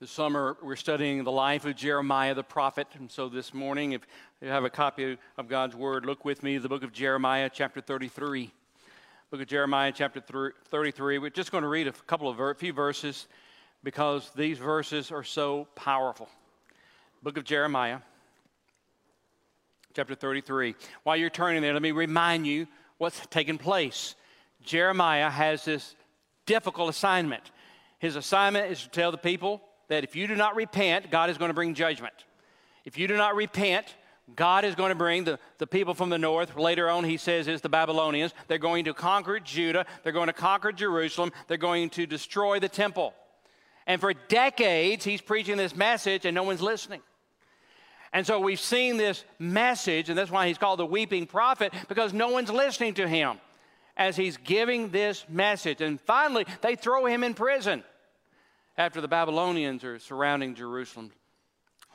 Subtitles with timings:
[0.00, 2.86] This summer, we're studying the life of Jeremiah the prophet.
[2.96, 4.02] And so this morning, if
[4.40, 7.80] you have a copy of God's Word, look with me the book of Jeremiah, chapter
[7.80, 8.52] 33.
[9.32, 10.22] Book of Jeremiah, chapter
[10.70, 11.18] 33.
[11.18, 13.26] We're just going to read a couple of a few verses
[13.82, 16.28] because these verses are so powerful.
[17.24, 17.98] Book of Jeremiah,
[19.94, 20.76] chapter 33.
[21.02, 22.68] While you're turning there, let me remind you
[22.98, 24.14] what's taken place.
[24.62, 25.96] Jeremiah has this
[26.46, 27.42] difficult assignment.
[27.98, 31.38] His assignment is to tell the people that if you do not repent, God is
[31.38, 32.14] going to bring judgment.
[32.84, 33.94] If you do not repent,
[34.36, 36.56] God is going to bring the, the people from the north.
[36.56, 38.34] Later on, he says, is the Babylonians.
[38.46, 39.86] They're going to conquer Judah.
[40.02, 41.32] They're going to conquer Jerusalem.
[41.46, 43.14] They're going to destroy the temple.
[43.86, 47.00] And for decades, he's preaching this message and no one's listening.
[48.12, 52.14] And so we've seen this message, and that's why he's called the weeping prophet, because
[52.14, 53.38] no one's listening to him
[53.96, 55.80] as he's giving this message.
[55.80, 57.82] And finally, they throw him in prison
[58.78, 61.10] after the Babylonians are surrounding Jerusalem.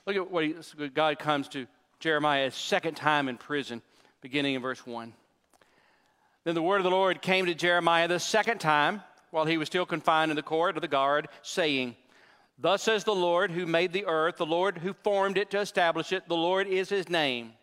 [0.06, 0.54] Look at what he,
[0.94, 1.66] God comes to
[2.00, 3.82] Jeremiah a second time in prison,
[4.22, 5.14] beginning in verse 1.
[6.44, 9.68] Then the word of the Lord came to Jeremiah the second time while he was
[9.68, 11.96] still confined in the court of the guard, saying,
[12.60, 16.12] Thus says the Lord who made the earth, the Lord who formed it to establish
[16.12, 17.54] it, the Lord is his name.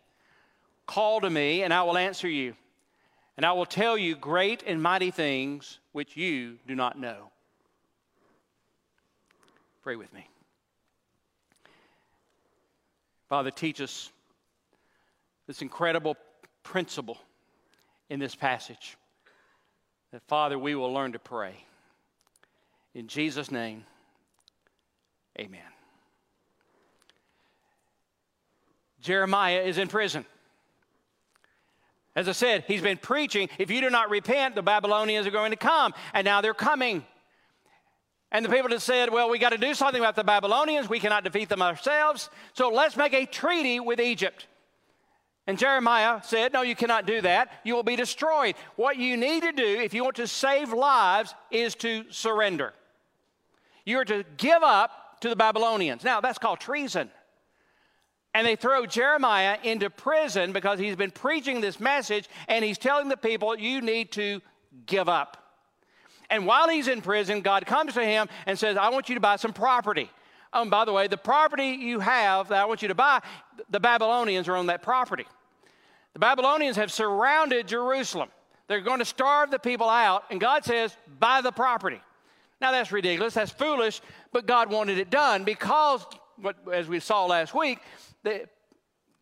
[0.87, 2.55] Call to me, and I will answer you,
[3.37, 7.30] and I will tell you great and mighty things which you do not know.
[9.81, 10.27] Pray with me.
[13.27, 14.11] Father, teach us
[15.47, 16.17] this incredible
[16.63, 17.17] principle
[18.09, 18.97] in this passage
[20.11, 21.55] that, Father, we will learn to pray.
[22.93, 23.85] In Jesus' name,
[25.39, 25.61] amen.
[29.01, 30.25] Jeremiah is in prison.
[32.15, 33.49] As I said, he's been preaching.
[33.57, 35.93] If you do not repent, the Babylonians are going to come.
[36.13, 37.05] And now they're coming.
[38.31, 40.87] And the people had said, well, we got to do something about the Babylonians.
[40.87, 42.29] We cannot defeat them ourselves.
[42.53, 44.47] So let's make a treaty with Egypt.
[45.47, 47.51] And Jeremiah said, No, you cannot do that.
[47.63, 48.55] You will be destroyed.
[48.75, 52.73] What you need to do if you want to save lives is to surrender.
[53.83, 56.03] You are to give up to the Babylonians.
[56.03, 57.09] Now, that's called treason.
[58.33, 63.09] And they throw Jeremiah into prison because he's been preaching this message and he's telling
[63.09, 64.41] the people, You need to
[64.85, 65.40] give up.
[66.31, 69.21] And while he's in prison, God comes to him and says, I want you to
[69.21, 70.09] buy some property.
[70.53, 73.21] Oh, by the way, the property you have that I want you to buy,
[73.69, 75.25] the Babylonians are on that property.
[76.13, 78.29] The Babylonians have surrounded Jerusalem.
[78.67, 82.01] They're going to starve the people out, and God says, buy the property.
[82.61, 83.33] Now, that's ridiculous.
[83.33, 86.05] That's foolish, but God wanted it done because,
[86.71, 87.79] as we saw last week,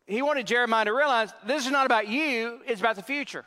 [0.05, 3.45] He wanted Jeremiah to realize this is not about you, it's about the future.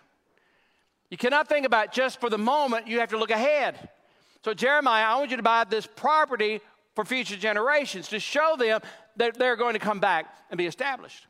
[1.13, 3.91] You cannot think about just for the moment, you have to look ahead.
[4.43, 6.63] So, Jeremiah, I want you to buy this property
[6.95, 8.81] for future generations to show them
[9.17, 11.27] that they're going to come back and be established.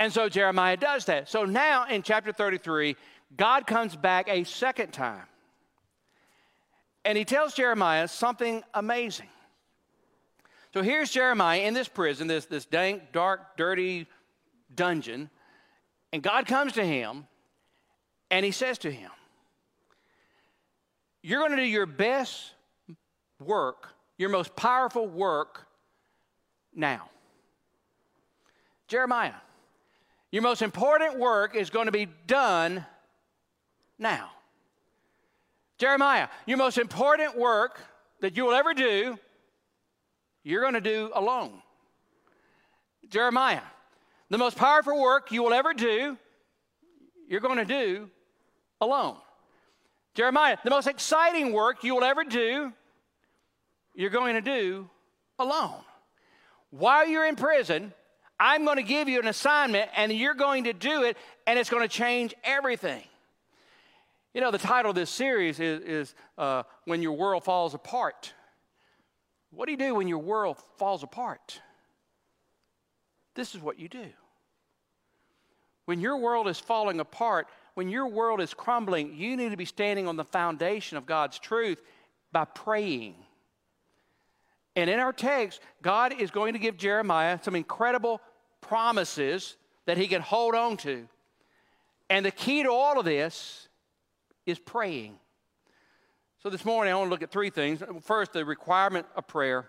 [0.00, 1.28] And so Jeremiah does that.
[1.28, 2.96] So now in chapter 33,
[3.36, 5.26] God comes back a second time.
[7.04, 9.28] And he tells Jeremiah something amazing.
[10.72, 14.06] So here's Jeremiah in this prison, this, this dank, dark, dirty
[14.74, 15.28] dungeon.
[16.14, 17.26] And God comes to him
[18.30, 19.10] and he says to him,
[21.22, 22.52] You're going to do your best
[23.38, 23.88] work,
[24.18, 25.66] your most powerful work
[26.74, 27.08] now.
[28.88, 29.34] Jeremiah,
[30.30, 32.84] your most important work is going to be done
[33.98, 34.30] now.
[35.78, 37.80] Jeremiah, your most important work
[38.20, 39.18] that you will ever do,
[40.42, 41.52] you're going to do alone.
[43.08, 43.62] Jeremiah,
[44.30, 46.16] the most powerful work you will ever do,
[47.28, 48.08] you're going to do
[48.80, 49.16] alone.
[50.14, 52.72] Jeremiah, the most exciting work you will ever do,
[53.94, 54.88] you're going to do
[55.38, 55.80] alone.
[56.70, 57.92] While you're in prison,
[58.38, 61.16] I'm going to give you an assignment and you're going to do it,
[61.46, 63.02] and it's going to change everything.
[64.34, 68.34] You know, the title of this series is, is uh, When Your World Falls Apart.
[69.50, 71.60] What do you do when your world falls apart?
[73.34, 74.06] This is what you do.
[75.86, 77.46] When your world is falling apart,
[77.76, 81.38] when your world is crumbling, you need to be standing on the foundation of God's
[81.38, 81.78] truth
[82.32, 83.14] by praying.
[84.74, 88.22] And in our text, God is going to give Jeremiah some incredible
[88.62, 91.06] promises that he can hold on to.
[92.08, 93.68] And the key to all of this
[94.46, 95.18] is praying.
[96.42, 97.82] So this morning, I want to look at three things.
[98.00, 99.68] First, the requirement of prayer.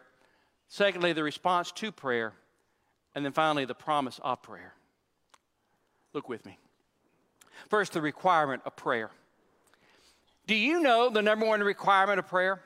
[0.69, 2.31] Secondly, the response to prayer.
[3.15, 4.73] And then finally, the promise of prayer.
[6.13, 6.57] Look with me.
[7.69, 9.11] First, the requirement of prayer.
[10.45, 12.61] Do you know the number one requirement of prayer?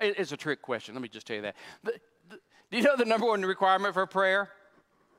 [0.00, 0.94] It's a trick question.
[0.94, 1.56] Let me just tell you that.
[2.70, 4.50] Do you know the number one requirement for prayer?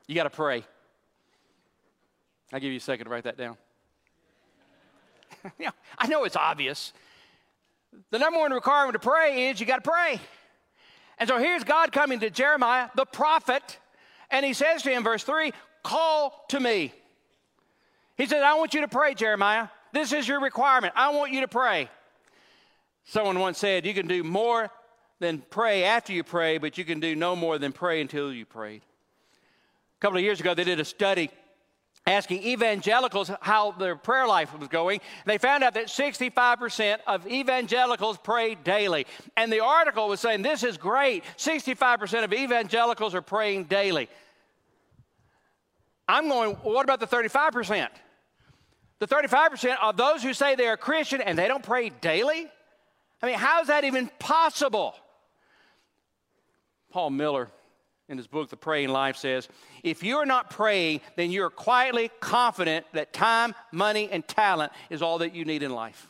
[0.06, 0.64] You got to pray.
[2.52, 3.56] I'll give you a second to write that down.
[5.58, 6.92] yeah, I know it's obvious.
[8.10, 10.20] The number one requirement to pray is you got to pray.
[11.18, 13.78] And so here's God coming to Jeremiah, the prophet,
[14.30, 15.52] and he says to him, verse 3
[15.82, 16.92] Call to me.
[18.18, 19.68] He said, I want you to pray, Jeremiah.
[19.92, 20.92] This is your requirement.
[20.96, 21.88] I want you to pray.
[23.04, 24.70] Someone once said, You can do more
[25.20, 28.44] than pray after you pray, but you can do no more than pray until you
[28.44, 28.82] prayed.
[28.82, 31.30] A couple of years ago, they did a study
[32.06, 35.00] asking evangelicals how their prayer life was going.
[35.24, 39.06] They found out that 65% of evangelicals pray daily.
[39.36, 41.24] And the article was saying, This is great.
[41.36, 44.08] 65% of evangelicals are praying daily.
[46.08, 47.88] I'm going, what about the 35%?
[48.98, 52.48] The 35% of those who say they are Christian and they don't pray daily?
[53.22, 54.94] I mean, how is that even possible?
[56.90, 57.48] Paul Miller,
[58.08, 59.48] in his book, The Praying Life, says
[59.82, 65.18] if you're not praying, then you're quietly confident that time, money, and talent is all
[65.18, 66.08] that you need in life.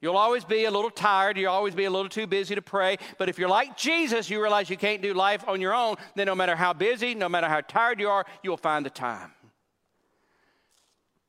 [0.00, 1.36] You'll always be a little tired.
[1.36, 2.98] You'll always be a little too busy to pray.
[3.18, 6.26] But if you're like Jesus, you realize you can't do life on your own, then
[6.26, 9.32] no matter how busy, no matter how tired you are, you'll find the time.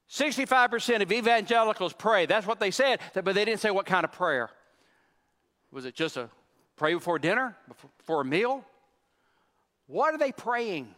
[0.10, 2.26] 65% of evangelicals pray.
[2.26, 4.50] That's what they said, but they didn't say what kind of prayer.
[5.72, 6.30] Was it just a
[6.76, 7.56] pray before dinner,
[7.98, 8.66] before a meal?
[9.86, 10.96] What are they praying?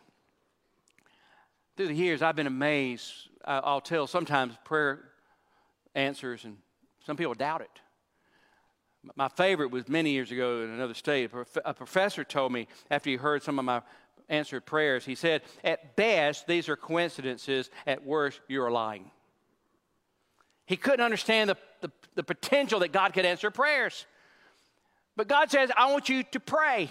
[1.75, 3.12] Through the years, I've been amazed.
[3.44, 5.00] I'll tell sometimes prayer
[5.94, 6.57] answers, and
[7.06, 7.69] some people doubt it.
[9.16, 11.31] My favorite was many years ago in another state.
[11.66, 13.81] A professor told me after he heard some of my
[14.30, 15.06] answered prayers.
[15.06, 17.69] He said, At best, these are coincidences.
[17.86, 19.12] At worst, you're lying.
[20.66, 24.06] He couldn't understand the, the, the potential that God could answer prayers.
[25.18, 26.90] But God says, I want you to pray.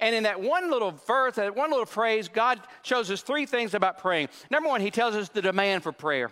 [0.00, 3.74] And in that one little verse, that one little phrase, God shows us three things
[3.74, 4.30] about praying.
[4.50, 6.30] Number one, He tells us the demand for prayer.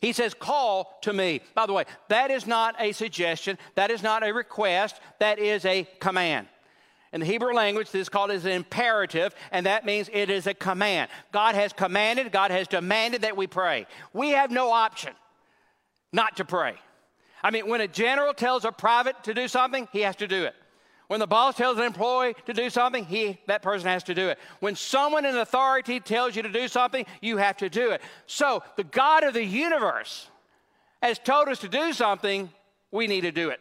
[0.00, 1.40] He says, Call to me.
[1.54, 5.64] By the way, that is not a suggestion, that is not a request, that is
[5.64, 6.48] a command.
[7.16, 10.46] In the Hebrew language, this is called as an imperative, and that means it is
[10.46, 11.08] a command.
[11.32, 13.86] God has commanded, God has demanded that we pray.
[14.12, 15.14] We have no option
[16.12, 16.74] not to pray.
[17.42, 20.44] I mean, when a general tells a private to do something, he has to do
[20.44, 20.54] it.
[21.06, 24.28] When the boss tells an employee to do something, he, that person has to do
[24.28, 24.38] it.
[24.60, 28.02] When someone in authority tells you to do something, you have to do it.
[28.26, 30.28] So, the God of the universe
[31.02, 32.50] has told us to do something,
[32.90, 33.60] we need to do it.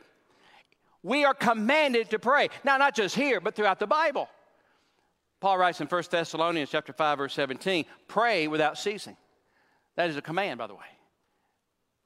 [1.06, 2.50] We are commanded to pray.
[2.64, 4.28] Now, not just here, but throughout the Bible.
[5.40, 9.16] Paul writes in 1 Thessalonians chapter 5, verse 17, pray without ceasing.
[9.98, 10.80] That is a command, by the way.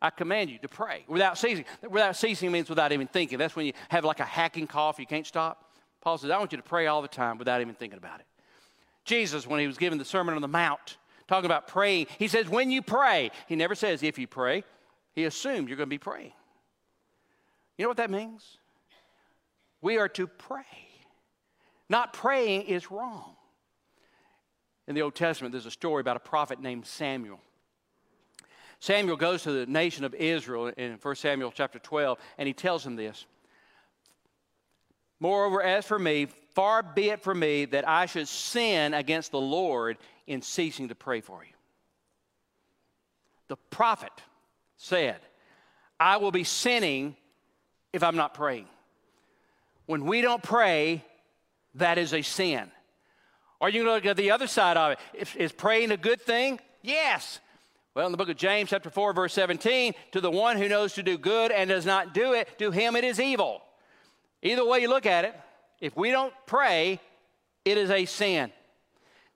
[0.02, 1.64] I command you to pray without ceasing.
[1.90, 3.38] Without ceasing means without even thinking.
[3.38, 5.72] That's when you have like a hacking cough, you can't stop.
[6.02, 8.26] Paul says, I want you to pray all the time without even thinking about it.
[9.06, 12.50] Jesus, when he was given the Sermon on the Mount, talking about praying, he says,
[12.50, 14.66] when you pray, he never says if you pray.
[15.14, 16.34] He assumed you're going to be praying.
[17.78, 18.59] You know what that means?
[19.82, 20.64] We are to pray.
[21.90, 23.36] Not praying is wrong.
[24.88, 27.40] In the Old Testament, there's a story about a prophet named Samuel.
[28.80, 32.84] Samuel goes to the nation of Israel in 1 Samuel chapter 12, and he tells
[32.84, 33.26] them this
[35.20, 39.40] Moreover, as for me, far be it from me that I should sin against the
[39.40, 41.52] Lord in ceasing to pray for you.
[43.48, 44.14] The prophet
[44.78, 45.18] said,
[46.00, 47.16] I will be sinning
[47.92, 48.68] if I'm not praying.
[49.90, 51.04] When we don't pray,
[51.74, 52.70] that is a sin.
[53.60, 55.00] Or you can look at the other side of it.
[55.16, 56.60] Is, is praying a good thing?
[56.84, 57.40] Yes.
[57.96, 60.94] Well, in the book of James, chapter 4, verse 17, to the one who knows
[60.94, 63.64] to do good and does not do it, to him it is evil.
[64.44, 65.34] Either way you look at it,
[65.82, 67.00] if we don't pray,
[67.66, 68.52] it is a sin.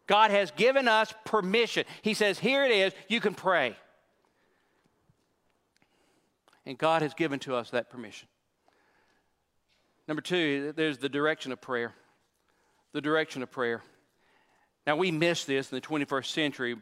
[0.05, 1.85] God has given us permission.
[2.03, 3.75] He says, Here it is, you can pray.
[6.63, 8.27] And God has given to us that permission.
[10.07, 11.93] Number two, there's the direction of prayer.
[12.93, 13.81] The direction of prayer.
[14.85, 16.75] Now, we miss this in the 21st century,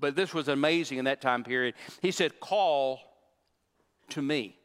[0.00, 1.74] but this was amazing in that time period.
[2.00, 3.00] He said, Call
[4.10, 4.56] to me.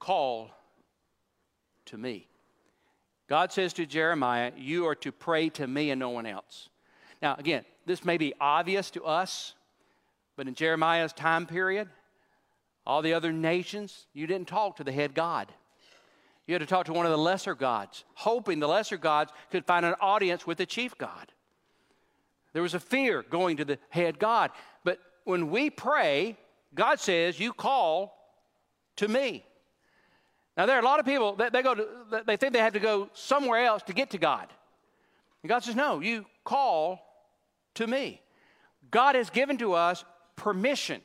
[0.00, 0.50] Call
[1.86, 2.26] to me.
[3.28, 6.68] God says to Jeremiah, You are to pray to me and no one else.
[7.22, 9.54] Now, again, this may be obvious to us,
[10.36, 11.88] but in Jeremiah's time period,
[12.84, 15.52] all the other nations, you didn't talk to the head God.
[16.52, 19.64] You had to talk to one of the lesser gods, hoping the lesser gods could
[19.64, 21.32] find an audience with the chief God.
[22.52, 24.50] There was a fear going to the head God.
[24.84, 26.36] But when we pray,
[26.74, 28.14] God says, You call
[28.96, 29.46] to me.
[30.54, 31.88] Now, there are a lot of people that they go to,
[32.26, 34.46] they think they have to go somewhere else to get to God.
[35.42, 37.00] And God says, No, you call
[37.76, 38.20] to me.
[38.90, 40.04] God has given to us
[40.36, 41.00] permission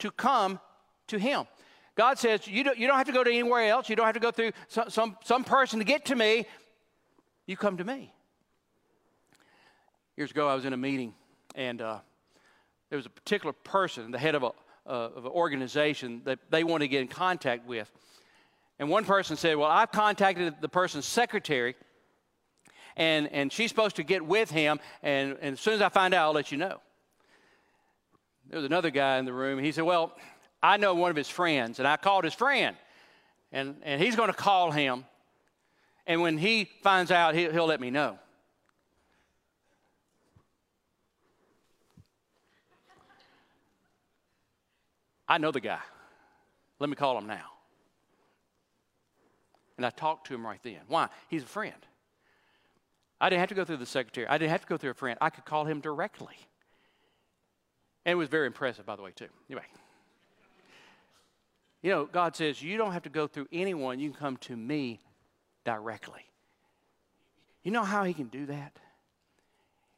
[0.00, 0.60] to come
[1.06, 1.46] to Him.
[1.94, 3.88] God says, you don't, you don't have to go to anywhere else.
[3.88, 6.46] You don't have to go through some, some, some person to get to me.
[7.46, 8.12] You come to me.
[10.16, 11.14] Years ago, I was in a meeting,
[11.54, 11.98] and uh,
[12.88, 14.52] there was a particular person, the head of, a,
[14.86, 17.90] uh, of an organization, that they wanted to get in contact with.
[18.78, 21.74] And one person said, Well, I've contacted the person's secretary,
[22.96, 26.14] and, and she's supposed to get with him, and, and as soon as I find
[26.14, 26.80] out, I'll let you know.
[28.48, 30.16] There was another guy in the room, and he said, Well,
[30.62, 32.76] I know one of his friends, and I called his friend,
[33.50, 35.04] and, and he's going to call him.
[36.06, 38.18] And when he finds out, he'll, he'll let me know.
[45.28, 45.80] I know the guy.
[46.78, 47.46] Let me call him now.
[49.76, 50.80] And I talked to him right then.
[50.88, 51.08] Why?
[51.28, 51.74] He's a friend.
[53.20, 54.26] I didn't have to go through the secretary.
[54.26, 55.16] I didn't have to go through a friend.
[55.20, 56.36] I could call him directly.
[58.04, 59.28] And it was very impressive, by the way, too.
[59.48, 59.64] Anyway.
[61.82, 63.98] You know, God says, you don't have to go through anyone.
[63.98, 65.00] You can come to me
[65.64, 66.24] directly.
[67.64, 68.76] You know how he can do that?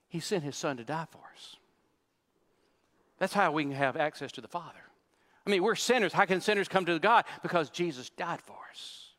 [0.09, 1.57] He sent his son to die for us.
[3.19, 4.81] That's how we can have access to the Father.
[5.47, 6.13] I mean, we're sinners.
[6.13, 7.27] How can sinners come to God?
[7.43, 9.11] Because Jesus died for us.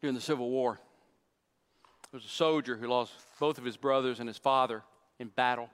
[0.00, 0.80] During the Civil War,
[2.10, 4.82] there was a soldier who lost both of his brothers and his father
[5.18, 5.70] in battle.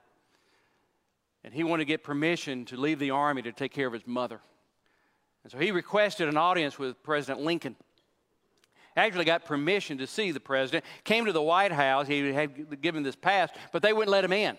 [1.43, 4.05] And he wanted to get permission to leave the army to take care of his
[4.05, 4.39] mother.
[5.43, 7.75] And so he requested an audience with President Lincoln.
[8.95, 10.85] Actually, got permission to see the president.
[11.03, 12.07] Came to the White House.
[12.07, 14.57] He had given this pass, but they wouldn't let him in.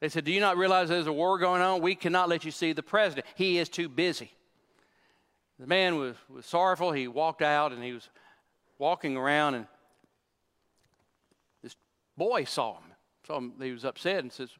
[0.00, 1.80] They said, Do you not realize there's a war going on?
[1.80, 3.26] We cannot let you see the president.
[3.36, 4.32] He is too busy.
[5.60, 6.90] The man was, was sorrowful.
[6.90, 8.08] He walked out and he was
[8.78, 9.66] walking around, and
[11.62, 11.76] this
[12.16, 12.84] boy saw him.
[13.28, 13.52] Saw him.
[13.60, 14.50] He was upset and says,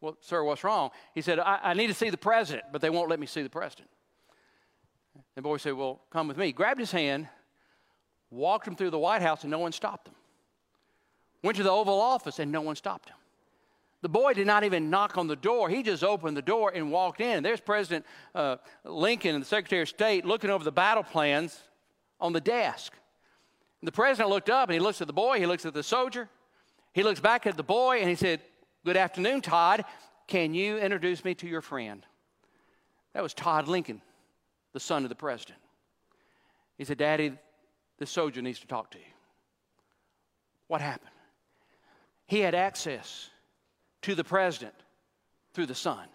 [0.00, 0.90] Well, sir, what's wrong?
[1.12, 3.42] He said, I, I need to see the president, but they won't let me see
[3.42, 3.90] the president.
[5.34, 6.52] The boy said, Well, come with me.
[6.52, 7.28] Grabbed his hand,
[8.30, 10.14] walked him through the White House, and no one stopped him.
[11.42, 13.16] Went to the Oval Office, and no one stopped him.
[14.02, 15.70] The boy did not even knock on the door.
[15.70, 17.42] He just opened the door and walked in.
[17.42, 18.04] There's President
[18.34, 21.58] uh, Lincoln and the Secretary of State looking over the battle plans
[22.20, 22.92] on the desk.
[23.80, 25.82] And the president looked up and he looks at the boy, he looks at the
[25.82, 26.28] soldier,
[26.92, 28.40] he looks back at the boy, and he said,
[28.84, 29.84] Good afternoon, Todd.
[30.26, 32.04] Can you introduce me to your friend?
[33.14, 34.02] That was Todd Lincoln
[34.74, 35.58] the son of the president.
[36.76, 37.32] He said, Daddy,
[37.98, 39.04] the soldier needs to talk to you.
[40.66, 41.10] What happened?
[42.26, 43.30] He had access
[44.02, 44.74] to the president
[45.54, 46.06] through the son.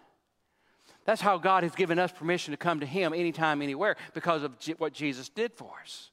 [1.06, 4.52] That's how God has given us permission to come to Him anytime, anywhere, because of
[4.78, 6.10] what Jesus did for us.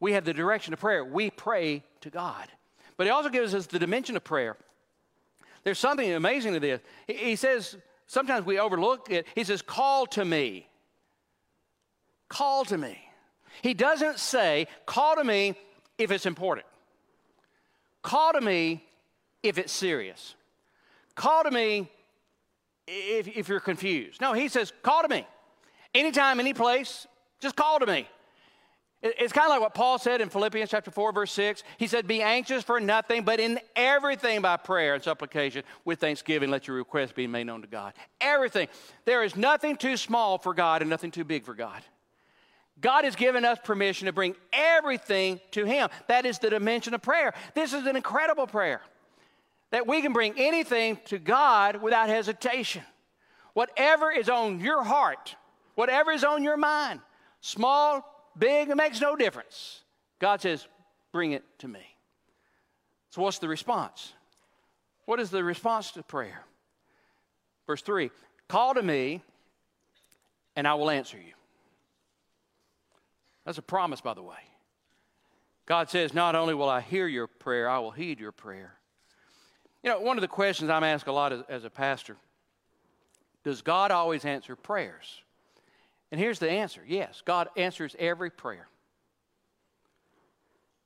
[0.00, 1.04] We have the direction of prayer.
[1.04, 2.48] We pray to God.
[2.96, 4.56] But He also gives us the dimension of prayer.
[5.62, 6.80] There's something amazing to this.
[7.06, 7.76] He says,
[8.06, 9.26] sometimes we overlook it.
[9.34, 10.68] He says, Call to me.
[12.28, 12.98] Call to me.
[13.62, 15.54] He doesn't say, call to me
[15.98, 16.66] if it's important.
[18.02, 18.84] Call to me
[19.42, 20.34] if it's serious.
[21.14, 21.88] Call to me
[22.86, 24.20] if, if you're confused.
[24.20, 25.26] No, he says, call to me.
[25.94, 27.06] Anytime, any place,
[27.40, 28.08] just call to me.
[29.00, 31.62] It's kind of like what Paul said in Philippians chapter 4, verse 6.
[31.76, 36.50] He said, Be anxious for nothing, but in everything by prayer and supplication with thanksgiving,
[36.50, 37.92] let your requests be made known to God.
[38.18, 38.66] Everything.
[39.04, 41.82] There is nothing too small for God and nothing too big for God.
[42.80, 45.88] God has given us permission to bring everything to Him.
[46.08, 47.32] That is the dimension of prayer.
[47.54, 48.80] This is an incredible prayer
[49.70, 52.82] that we can bring anything to God without hesitation.
[53.54, 55.36] Whatever is on your heart,
[55.76, 57.00] whatever is on your mind,
[57.40, 58.04] small,
[58.36, 59.80] big, it makes no difference.
[60.18, 60.66] God says,
[61.12, 61.82] Bring it to me.
[63.10, 64.12] So, what's the response?
[65.04, 66.44] What is the response to prayer?
[67.66, 68.10] Verse 3
[68.48, 69.22] Call to me,
[70.56, 71.34] and I will answer you.
[73.44, 74.36] That's a promise, by the way.
[75.66, 78.74] God says, Not only will I hear your prayer, I will heed your prayer.
[79.82, 82.16] You know, one of the questions I'm asked a lot as, as a pastor
[83.44, 85.22] does God always answer prayers?
[86.10, 88.68] And here's the answer yes, God answers every prayer.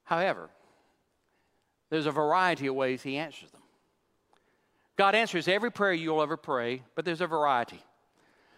[0.04, 0.50] However,
[1.90, 3.62] there's a variety of ways He answers them.
[4.96, 7.82] God answers every prayer you'll ever pray, but there's a variety.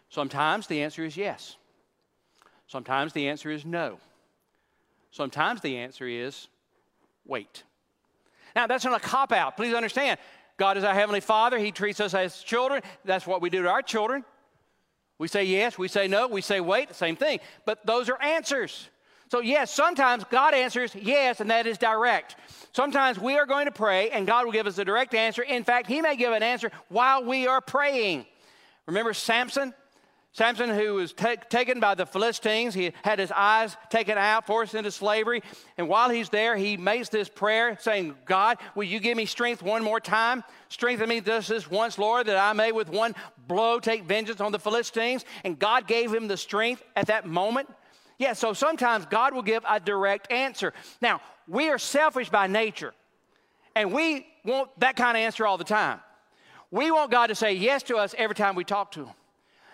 [0.08, 1.56] Sometimes the answer is yes.
[2.70, 3.98] Sometimes the answer is no.
[5.10, 6.46] Sometimes the answer is
[7.26, 7.64] wait.
[8.54, 9.56] Now, that's not a cop out.
[9.56, 10.20] Please understand.
[10.56, 11.58] God is our Heavenly Father.
[11.58, 12.82] He treats us as children.
[13.04, 14.24] That's what we do to our children.
[15.18, 17.40] We say yes, we say no, we say wait, same thing.
[17.64, 18.88] But those are answers.
[19.32, 22.36] So, yes, sometimes God answers yes, and that is direct.
[22.72, 25.42] Sometimes we are going to pray, and God will give us a direct answer.
[25.42, 28.26] In fact, He may give an answer while we are praying.
[28.86, 29.74] Remember Samson?
[30.32, 34.76] Samson, who was t- taken by the Philistines, he had his eyes taken out, forced
[34.76, 35.42] into slavery.
[35.76, 39.60] And while he's there, he makes this prayer saying, God, will you give me strength
[39.60, 40.44] one more time?
[40.68, 43.16] Strengthen me just this once, Lord, that I may with one
[43.48, 45.24] blow take vengeance on the Philistines.
[45.42, 47.68] And God gave him the strength at that moment.
[48.20, 50.74] Yeah, so sometimes God will give a direct answer.
[51.00, 52.92] Now, we are selfish by nature,
[53.74, 56.00] and we want that kind of answer all the time.
[56.70, 59.14] We want God to say yes to us every time we talk to Him.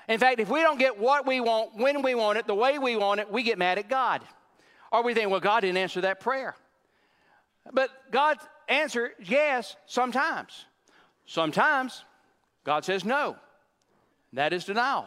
[0.09, 2.79] In fact, if we don't get what we want, when we want it, the way
[2.79, 4.23] we want it, we get mad at God.
[4.93, 6.55] Or we think, well, God didn't answer that prayer.
[7.73, 10.65] But God's answer, yes, sometimes.
[11.27, 12.05] Sometimes
[12.65, 13.37] God says no.
[14.33, 15.07] That is denial.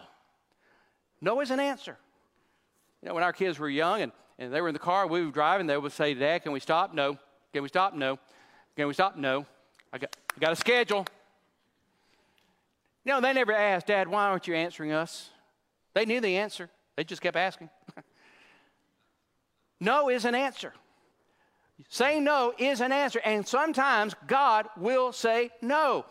[1.21, 1.97] No is an answer.
[3.01, 5.25] You know, when our kids were young and, and they were in the car, we
[5.25, 6.93] were driving, they would say, Dad, can we stop?
[6.93, 7.17] No.
[7.53, 7.95] Can we stop?
[7.95, 8.19] No.
[8.75, 9.15] Can we stop?
[9.15, 9.45] No.
[9.93, 11.05] I got, I got a schedule.
[13.09, 15.31] You know, they never asked, Dad, why aren't you answering us?
[15.95, 17.71] They knew the answer, they just kept asking.
[19.79, 20.73] no is an answer.
[21.87, 26.05] Saying no is an answer, and sometimes God will say no.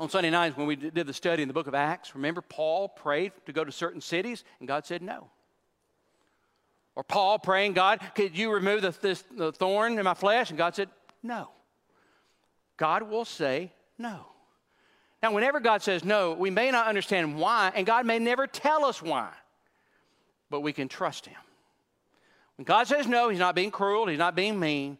[0.00, 2.88] On Sunday nights, when we did the study in the book of Acts, remember Paul
[2.88, 5.30] prayed to go to certain cities, and God said no.
[6.96, 10.50] Or Paul praying, God, could you remove the, this, the thorn in my flesh?
[10.50, 10.88] And God said,
[11.22, 11.50] no.
[12.76, 14.31] God will say no.
[15.22, 18.84] Now, whenever God says no, we may not understand why, and God may never tell
[18.84, 19.30] us why,
[20.50, 21.38] but we can trust Him.
[22.56, 24.98] When God says no, He's not being cruel, He's not being mean,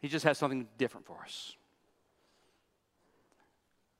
[0.00, 1.54] He just has something different for us.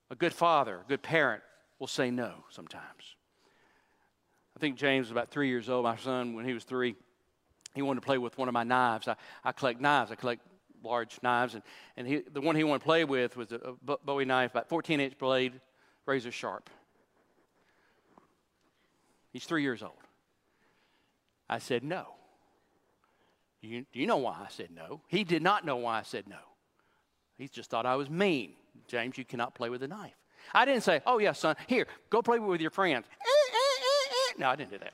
[0.09, 1.41] A good father, a good parent
[1.79, 3.15] will say no sometimes.
[4.55, 5.85] I think James was about three years old.
[5.85, 6.95] My son, when he was three,
[7.73, 9.07] he wanted to play with one of my knives.
[9.07, 10.11] I, I collect knives.
[10.11, 10.41] I collect
[10.83, 11.63] large knives, and,
[11.97, 14.69] and he, the one he wanted to play with was a, a Bowie knife, about
[14.69, 15.59] 14 inch blade,
[16.05, 16.69] razor sharp.
[19.31, 19.93] He's three years old.
[21.49, 22.07] I said no.
[23.61, 25.01] You, do you know why I said no?
[25.07, 26.37] He did not know why I said no.
[27.37, 28.53] He just thought I was mean.
[28.87, 30.15] James, you cannot play with a knife.
[30.53, 33.05] I didn't say, oh, yeah, son, here, go play with your friends.
[33.09, 34.93] Eh, eh, eh, no, I didn't do that.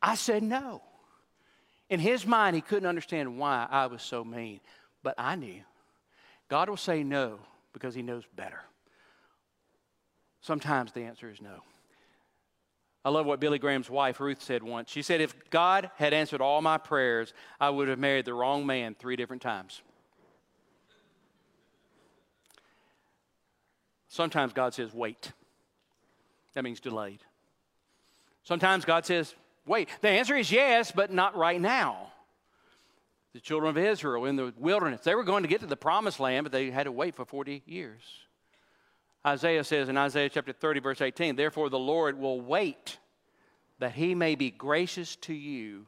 [0.00, 0.82] I said no.
[1.90, 4.60] In his mind, he couldn't understand why I was so mean,
[5.02, 5.62] but I knew.
[6.48, 7.38] God will say no
[7.72, 8.60] because he knows better.
[10.40, 11.62] Sometimes the answer is no.
[13.04, 14.90] I love what Billy Graham's wife, Ruth, said once.
[14.90, 18.66] She said, If God had answered all my prayers, I would have married the wrong
[18.66, 19.82] man three different times.
[24.08, 25.32] Sometimes God says, Wait.
[26.54, 27.20] That means delayed.
[28.42, 29.34] Sometimes God says,
[29.68, 29.88] wait?
[30.00, 32.12] The answer is yes, but not right now.
[33.34, 36.18] The children of Israel in the wilderness, they were going to get to the promised
[36.18, 38.02] land, but they had to wait for 40 years.
[39.26, 42.98] Isaiah says in Isaiah chapter 30, verse 18, Therefore the Lord will wait
[43.78, 45.86] that he may be gracious to you.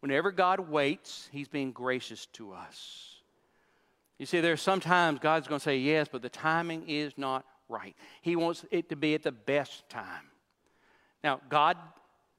[0.00, 3.16] Whenever God waits, he's being gracious to us.
[4.18, 7.44] You see, there there's sometimes God's going to say yes, but the timing is not
[7.68, 7.96] right.
[8.22, 10.30] He wants it to be at the best time.
[11.24, 11.76] Now, God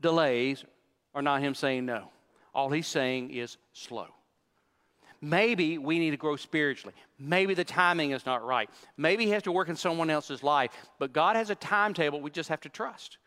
[0.02, 0.66] delays
[1.14, 2.10] are not him saying no.
[2.54, 4.08] All he's saying is slow.
[5.22, 6.96] Maybe we need to grow spiritually.
[7.20, 8.70] Maybe the timing is not right.
[8.98, 10.72] Maybe he has to work in someone else's life.
[10.98, 13.18] But God has a timetable we just have to trust.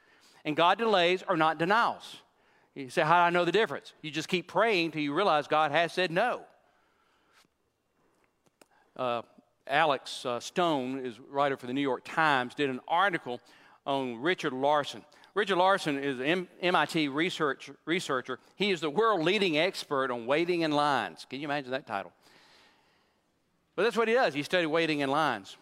[0.45, 2.17] And God delays are not denials.
[2.75, 3.93] You say, How do I know the difference?
[4.03, 6.41] You just keep praying until you realize God has said no.
[8.97, 9.23] Uh,
[9.67, 13.41] Alex uh, Stone is writer for the New York Times, did an article
[13.87, 15.05] on Richard Larson.
[15.35, 18.39] Richard Larson is an MIT research, researcher.
[18.55, 21.27] He is the world leading expert on waiting in lines.
[21.29, 22.13] Can you imagine that title?
[23.75, 24.33] But that's what he does.
[24.33, 25.57] He studied waiting in lines.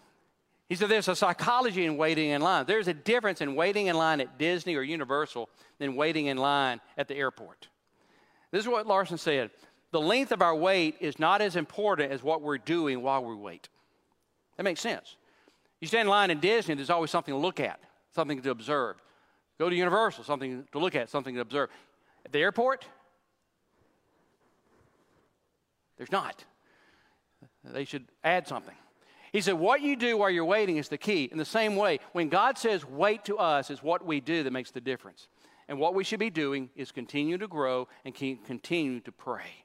[0.69, 2.67] He said there's a psychology in waiting in line.
[2.67, 6.81] There's a difference in waiting in line at Disney or Universal than waiting in line
[6.99, 7.69] at the airport.
[8.51, 9.51] This is what Larson said.
[9.91, 13.35] The length of our wait is not as important as what we're doing while we
[13.35, 13.69] wait.
[14.57, 15.17] That makes sense.
[15.81, 17.81] You stand in line in Disney, there's always something to look at,
[18.15, 18.97] something to observe.
[19.59, 21.71] Go to Universal, something to look at, something to observe.
[22.25, 22.85] At the airport,
[25.97, 26.45] there's not.
[27.65, 28.75] They should add something.
[29.33, 31.29] He said, What you do while you're waiting is the key.
[31.31, 34.53] In the same way, when God says wait to us, is what we do that
[34.53, 35.29] makes the difference.
[35.69, 39.65] And what we should be doing is continue to grow and continue to pray.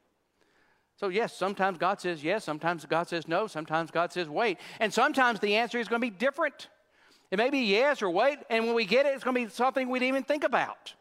[0.96, 4.58] So, yes, sometimes God says yes, sometimes God says no, sometimes God says wait.
[4.80, 6.70] And sometimes the answer is going to be different.
[7.30, 9.50] It may be yes or wait, and when we get it, it's going to be
[9.50, 10.94] something we didn't even think about.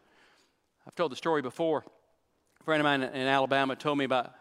[0.86, 1.84] I've told the story before.
[2.60, 4.32] A friend of mine in Alabama told me about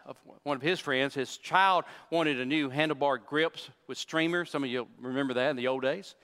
[0.42, 1.14] one of his friends.
[1.14, 4.50] His child wanted a new handlebar grips with streamers.
[4.50, 6.16] Some of you remember that in the old days.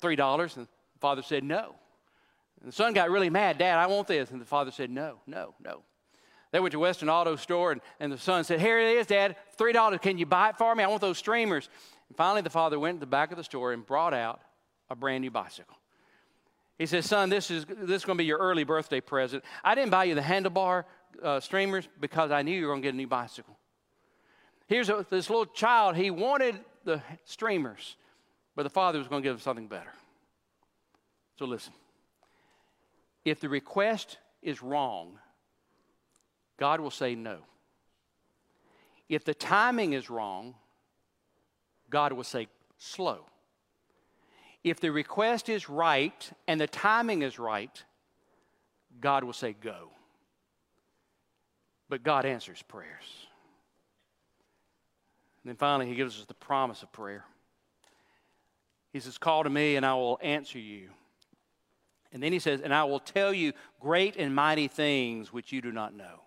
[0.00, 1.74] $3, and the father said no.
[2.60, 3.58] And the son got really mad.
[3.58, 4.30] Dad, I want this.
[4.30, 5.82] And the father said, No, no, no.
[6.52, 9.36] They went to Western Auto Store, and, and the son said, Here it is, Dad,
[9.58, 10.02] $3.
[10.02, 10.84] Can you buy it for me?
[10.84, 11.68] I want those streamers.
[12.08, 14.40] And finally, the father went to the back of the store and brought out
[14.90, 15.76] a brand new bicycle.
[16.78, 19.44] He says, Son, this is, this is going to be your early birthday present.
[19.62, 20.84] I didn't buy you the handlebar
[21.22, 23.56] uh, streamers because I knew you were going to get a new bicycle.
[24.66, 27.96] Here's a, this little child, he wanted the streamers,
[28.56, 29.92] but the father was going to give him something better.
[31.38, 31.72] So listen
[33.24, 35.18] if the request is wrong,
[36.58, 37.38] God will say no.
[39.08, 40.54] If the timing is wrong,
[41.90, 42.48] God will say
[42.78, 43.26] slow.
[44.62, 47.82] If the request is right and the timing is right,
[49.00, 49.88] God will say go.
[51.88, 53.26] But God answers prayers.
[55.42, 57.24] And then finally, He gives us the promise of prayer.
[58.92, 60.90] He says, Call to me and I will answer you.
[62.12, 65.62] And then He says, And I will tell you great and mighty things which you
[65.62, 66.20] do not know.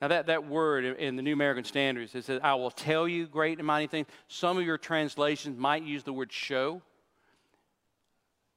[0.00, 3.26] Now, that, that word in the New American Standards, it says, I will tell you
[3.26, 4.06] great and mighty things.
[4.28, 6.80] Some of your translations might use the word show.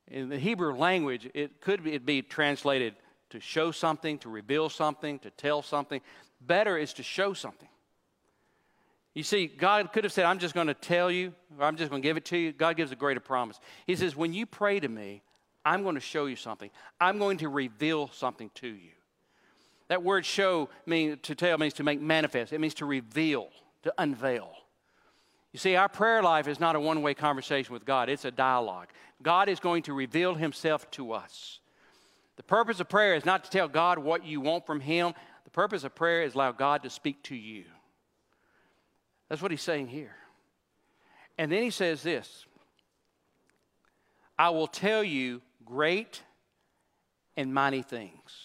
[0.08, 2.96] In the Hebrew language, it could be, be translated
[3.32, 6.00] to show something, to reveal something, to tell something.
[6.40, 7.68] Better is to show something.
[9.14, 11.90] You see, God could have said, I'm just going to tell you, or I'm just
[11.90, 12.52] going to give it to you.
[12.52, 13.60] God gives a greater promise.
[13.86, 15.22] He says, When you pray to me,
[15.66, 16.70] I'm going to show you something.
[17.00, 18.92] I'm going to reveal something to you.
[19.90, 22.54] That word show means to tell means to make manifest.
[22.54, 23.50] It means to reveal,
[23.84, 24.52] to unveil.
[25.52, 28.32] You see, our prayer life is not a one way conversation with God, it's a
[28.32, 28.88] dialogue.
[29.22, 31.60] God is going to reveal Himself to us.
[32.36, 35.52] The purpose of prayer is not to tell God what you want from Him, the
[35.52, 37.66] purpose of prayer is allow God to speak to you.
[39.30, 40.16] That's what He's saying here.
[41.38, 42.46] And then He says this
[44.38, 46.22] I will tell you great
[47.38, 48.43] and mighty things.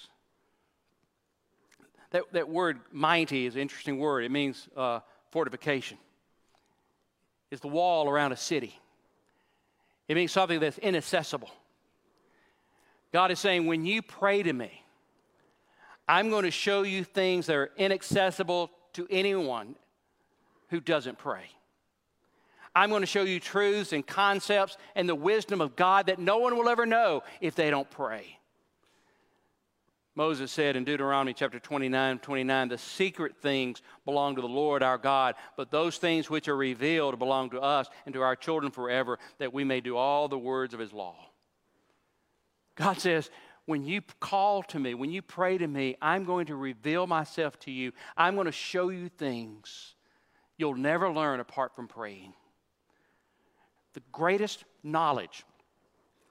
[2.11, 4.25] That, that word mighty is an interesting word.
[4.25, 5.99] It means uh, fortification.
[7.51, 8.79] It's the wall around a city.
[10.07, 11.51] It means something that's inaccessible.
[13.13, 14.83] God is saying, when you pray to me,
[16.07, 19.77] I'm going to show you things that are inaccessible to anyone
[20.69, 21.45] who doesn't pray.
[22.75, 26.39] I'm going to show you truths and concepts and the wisdom of God that no
[26.39, 28.38] one will ever know if they don't pray.
[30.19, 34.99] Moses said in Deuteronomy chapter 29, 29, the secret things belong to the Lord our
[34.99, 39.21] God, but those things which are revealed belong to us and to our children forever,
[39.39, 41.15] that we may do all the words of his law.
[42.75, 43.31] God says,
[43.67, 47.57] when you call to me, when you pray to me, I'm going to reveal myself
[47.61, 47.93] to you.
[48.17, 49.95] I'm going to show you things
[50.57, 52.33] you'll never learn apart from praying.
[53.95, 55.45] The greatest knowledge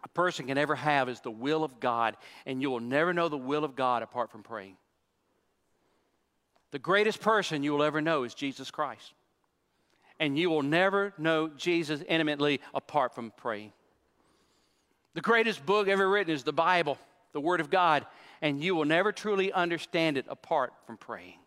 [0.03, 3.29] a person can ever have is the will of God, and you will never know
[3.29, 4.77] the will of God apart from praying.
[6.71, 9.13] The greatest person you will ever know is Jesus Christ.
[10.19, 13.71] And you will never know Jesus intimately apart from praying.
[15.13, 16.97] The greatest book ever written is the Bible,
[17.33, 18.05] the Word of God,
[18.41, 21.39] and you will never truly understand it apart from praying.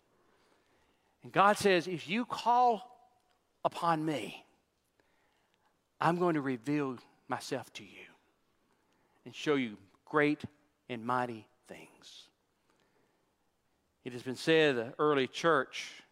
[1.23, 2.83] And God says, if you call
[3.65, 4.45] upon me,
[6.01, 6.97] I'm going to reveal
[7.29, 8.10] myself to you
[9.31, 10.43] and show you great
[10.89, 12.25] and mighty things.
[14.05, 16.03] It has been said the early church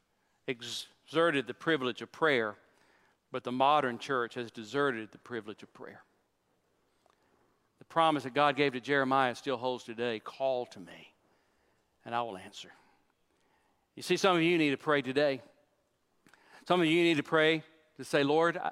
[0.46, 2.54] exerted the privilege of prayer,
[3.33, 6.00] but the modern church has deserted the privilege of prayer.
[7.81, 11.12] The promise that God gave to Jeremiah still holds today call to me,
[12.04, 12.70] and I will answer.
[13.96, 15.42] You see, some of you need to pray today.
[16.68, 17.64] Some of you need to pray
[17.96, 18.70] to say, Lord, I,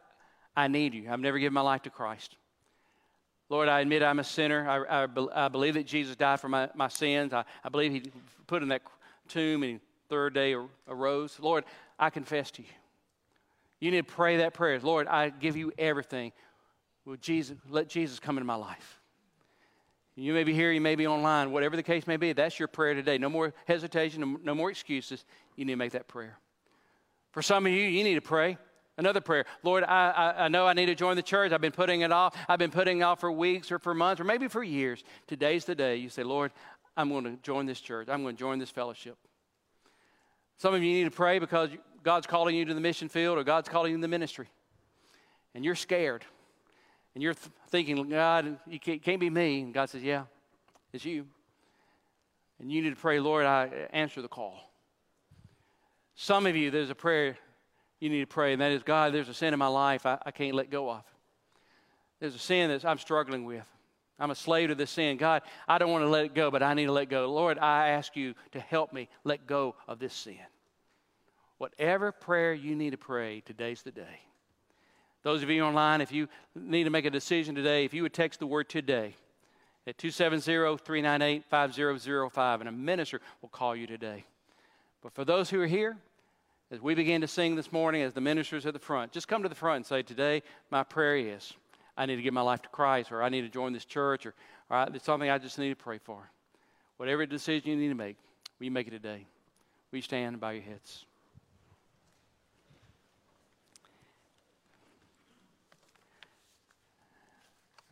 [0.54, 1.10] I need you.
[1.10, 2.36] I've never given my life to Christ.
[3.48, 4.68] Lord, I admit I'm a sinner.
[4.68, 7.32] I, I, I believe that Jesus died for my, my sins.
[7.32, 8.10] I, I believe He
[8.46, 8.82] put in that
[9.28, 10.56] tomb and third day
[10.88, 11.38] arose.
[11.40, 11.64] Lord,
[11.98, 12.68] I confess to you.
[13.80, 14.80] You need to pray that prayer.
[14.80, 16.32] Lord, I give you everything.
[17.04, 19.00] Will Jesus, let Jesus come into my life.
[20.16, 22.32] You may be here, you may be online, whatever the case may be.
[22.32, 23.18] That's your prayer today.
[23.18, 25.24] No more hesitation, no more excuses.
[25.56, 26.38] You need to make that prayer.
[27.32, 28.56] For some of you, you need to pray.
[28.98, 31.52] Another prayer, Lord, I, I, I, know I need to join the church.
[31.52, 32.34] I've been putting it off.
[32.48, 35.04] I've been putting it off for weeks or for months or maybe for years.
[35.26, 36.50] Today's the day you say, Lord,
[36.96, 38.08] I'm going to join this church.
[38.10, 39.18] I'm going to join this fellowship.
[40.56, 41.68] Some of you need to pray because
[42.02, 44.48] God's calling you to the mission field or God's calling you to the ministry.
[45.54, 46.24] And you're scared.
[47.14, 49.62] And you're th- thinking, God, you can't, can't be me.
[49.62, 50.24] And God says, Yeah,
[50.92, 51.26] it's you.
[52.58, 54.58] And you need to pray, Lord, I answer the call.
[56.14, 57.36] Some of you, there's a prayer
[58.00, 60.18] you need to pray, and that is, God, there's a sin in my life I,
[60.24, 61.02] I can't let go of.
[62.20, 63.66] There's a sin that I'm struggling with.
[64.18, 65.18] I'm a slave to this sin.
[65.18, 67.30] God, I don't want to let it go, but I need to let go.
[67.30, 70.38] Lord, I ask you to help me let go of this sin.
[71.58, 74.20] Whatever prayer you need to pray, today's the day.
[75.22, 78.14] Those of you online, if you need to make a decision today, if you would
[78.14, 79.14] text the word today
[79.86, 80.40] at 270
[80.78, 84.24] 398 5005, and a minister will call you today.
[85.02, 85.96] But for those who are here,
[86.70, 89.42] as we begin to sing this morning, as the ministers at the front, just come
[89.42, 91.52] to the front and say, Today, my prayer is
[91.96, 94.26] I need to give my life to Christ, or I need to join this church,
[94.26, 94.34] or,
[94.68, 96.28] or it's something I just need to pray for.
[96.96, 98.16] Whatever decision you need to make,
[98.58, 99.26] we make it today?
[99.92, 101.04] We stand and bow your heads?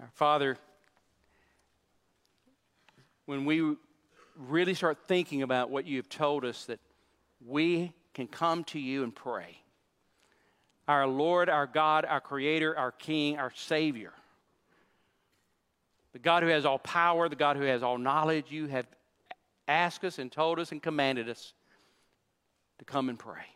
[0.00, 0.58] Our Father,
[3.26, 3.76] when we
[4.36, 6.80] really start thinking about what you have told us, that
[7.46, 9.58] we can come to you and pray.
[10.86, 14.12] Our Lord, our God, our Creator, our King, our Savior.
[16.12, 18.86] The God who has all power, the God who has all knowledge, you have
[19.66, 21.52] asked us and told us and commanded us
[22.78, 23.46] to come and pray.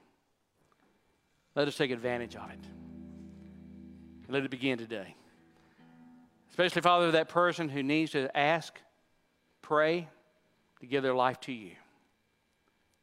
[1.55, 2.59] Let us take advantage of it.
[4.29, 5.15] Let it begin today.
[6.51, 8.79] Especially, Father, that person who needs to ask,
[9.63, 10.09] pray,
[10.81, 11.73] to give their life to you.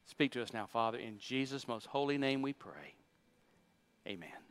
[0.05, 0.97] Speak to us now, Father.
[0.97, 2.95] In Jesus' most holy name we pray.
[4.07, 4.44] Amen.